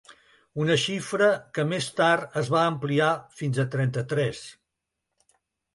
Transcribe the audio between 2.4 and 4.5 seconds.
es va ampliar fins a trenta-tres.